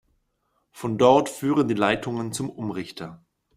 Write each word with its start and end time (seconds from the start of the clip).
Von 0.71 0.97
dort 0.97 1.29
führen 1.29 1.67
die 1.67 1.75
Leitungen 1.75 2.31
zum 2.33 2.49
Umrichter. 2.49 3.23